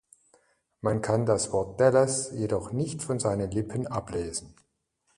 [0.81, 4.55] Man kann das Wort "Dallas" jedoch noch von seinen Lippen ablesen.